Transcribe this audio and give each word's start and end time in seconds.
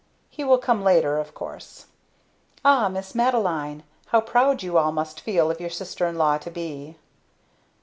"He 0.31 0.43
will 0.43 0.57
come 0.57 0.83
later, 0.83 1.19
of 1.19 1.35
course. 1.35 1.85
Ah, 2.65 2.89
Miss 2.89 3.13
Madeline! 3.13 3.83
How 4.07 4.19
proud 4.19 4.63
you 4.63 4.79
all 4.79 4.91
must 4.91 5.21
feel 5.21 5.51
of 5.51 5.61
your 5.61 5.69
sister 5.69 6.07
in 6.07 6.17
law 6.17 6.39
to 6.39 6.49
be!" 6.49 6.97